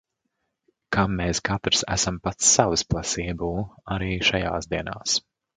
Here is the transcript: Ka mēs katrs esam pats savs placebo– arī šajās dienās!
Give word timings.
Ka 0.97 1.03
mēs 1.19 1.41
katrs 1.49 1.85
esam 1.97 2.17
pats 2.29 2.49
savs 2.55 2.87
placebo– 2.95 3.53
arī 3.97 4.11
šajās 4.31 4.73
dienās! 4.73 5.19